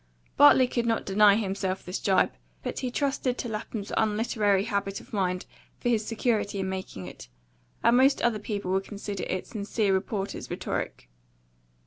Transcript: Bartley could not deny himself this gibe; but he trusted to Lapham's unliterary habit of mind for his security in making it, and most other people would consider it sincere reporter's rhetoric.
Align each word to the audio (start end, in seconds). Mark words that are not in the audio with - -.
Bartley 0.35 0.67
could 0.67 0.87
not 0.87 1.05
deny 1.05 1.35
himself 1.35 1.85
this 1.85 1.99
gibe; 1.99 2.31
but 2.63 2.79
he 2.79 2.89
trusted 2.89 3.37
to 3.37 3.47
Lapham's 3.47 3.91
unliterary 3.95 4.63
habit 4.63 4.99
of 4.99 5.13
mind 5.13 5.45
for 5.79 5.89
his 5.89 6.03
security 6.03 6.57
in 6.61 6.67
making 6.67 7.05
it, 7.05 7.27
and 7.83 7.97
most 7.97 8.19
other 8.23 8.39
people 8.39 8.71
would 8.71 8.83
consider 8.85 9.23
it 9.25 9.45
sincere 9.45 9.93
reporter's 9.93 10.49
rhetoric. 10.49 11.07